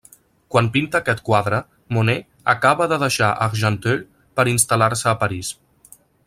[0.53, 1.59] Quan pinta aquest quadre,
[1.97, 4.03] Monet acaba de deixar Argenteuil
[4.41, 5.55] per instal·lar-se a París.